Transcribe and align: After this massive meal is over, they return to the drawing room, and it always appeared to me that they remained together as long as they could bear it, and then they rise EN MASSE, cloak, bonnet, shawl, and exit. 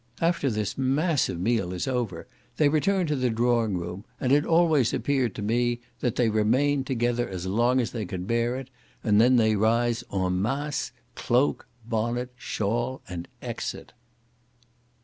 After 0.19 0.49
this 0.49 0.79
massive 0.79 1.39
meal 1.39 1.71
is 1.73 1.87
over, 1.87 2.25
they 2.57 2.69
return 2.69 3.05
to 3.05 3.15
the 3.15 3.29
drawing 3.29 3.77
room, 3.77 4.03
and 4.19 4.31
it 4.31 4.47
always 4.47 4.95
appeared 4.95 5.35
to 5.35 5.43
me 5.43 5.79
that 5.99 6.15
they 6.15 6.27
remained 6.27 6.87
together 6.87 7.29
as 7.29 7.45
long 7.45 7.79
as 7.79 7.91
they 7.91 8.05
could 8.07 8.25
bear 8.25 8.55
it, 8.55 8.71
and 9.03 9.21
then 9.21 9.35
they 9.35 9.55
rise 9.55 10.03
EN 10.11 10.41
MASSE, 10.41 10.91
cloak, 11.13 11.67
bonnet, 11.87 12.33
shawl, 12.35 13.03
and 13.07 13.27
exit. 13.43 13.93